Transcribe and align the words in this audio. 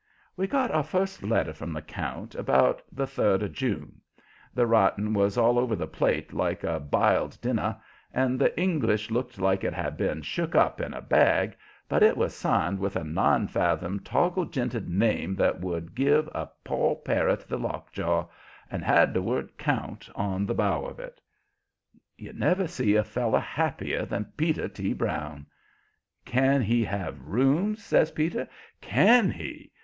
We 0.35 0.47
got 0.47 0.71
our 0.71 0.81
first 0.81 1.21
letter 1.21 1.53
from 1.53 1.73
the 1.73 1.81
count 1.83 2.33
about 2.33 2.81
the 2.91 3.05
third 3.05 3.43
of 3.43 3.53
June. 3.53 4.01
The 4.51 4.65
writing 4.65 5.13
was 5.13 5.37
all 5.37 5.59
over 5.59 5.75
the 5.75 5.85
plate 5.85 6.33
like 6.33 6.63
a 6.63 6.79
biled 6.79 7.39
dinner, 7.39 7.77
and 8.11 8.39
the 8.39 8.59
English 8.59 9.11
looked 9.11 9.37
like 9.37 9.63
it 9.63 9.73
had 9.73 9.97
been 9.97 10.23
shook 10.23 10.55
up 10.55 10.81
in 10.81 10.95
a 10.95 11.03
bag, 11.03 11.55
but 11.87 12.01
it 12.01 12.17
was 12.17 12.33
signed 12.33 12.79
with 12.79 12.95
a 12.95 13.03
nine 13.03 13.45
fathom, 13.47 13.99
toggle 13.99 14.45
jinted 14.45 14.89
name 14.89 15.35
that 15.35 15.61
would 15.61 15.93
give 15.93 16.25
a 16.33 16.49
pollparrot 16.65 17.45
the 17.47 17.59
lockjaw, 17.59 18.25
and 18.71 18.83
had 18.83 19.13
the 19.13 19.21
word 19.21 19.55
"Count" 19.59 20.09
on 20.15 20.47
the 20.47 20.55
bow 20.55 20.83
of 20.83 20.99
it. 20.99 21.21
You 22.17 22.33
never 22.33 22.67
see 22.67 22.95
a 22.95 23.03
feller 23.03 23.37
happier 23.39 24.05
than 24.05 24.33
Peter 24.35 24.67
T. 24.67 24.93
Brown. 24.93 25.45
"Can 26.25 26.63
he 26.63 26.83
have 26.85 27.21
rooms?" 27.21 27.83
says 27.83 28.09
Peter. 28.09 28.47
"CAN 28.81 29.29
he? 29.29 29.69